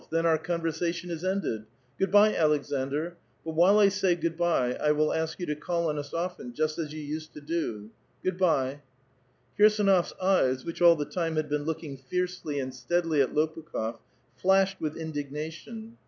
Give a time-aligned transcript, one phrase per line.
[0.09, 1.65] Then our con versation is ended.
[1.99, 3.17] Good by, Aleksandr.
[3.45, 6.55] But while I say good by, I will ask you to call on us often,
[6.55, 7.91] just as you used to do.
[8.23, 8.79] Do sviddnya,"
[9.59, 13.99] Kirsdnofs eyes, which all the time had been looking fiercely and steadily at Lopukh6f,
[14.37, 15.97] flashed with indignation.